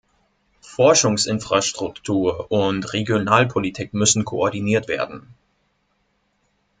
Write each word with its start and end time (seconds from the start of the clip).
Forschungsinfrastruktur 0.65 2.49
und 2.51 2.91
Regionalpolitik 2.91 3.93
müssen 3.93 4.25
koordiniert 4.25 4.87
werden. 4.87 5.35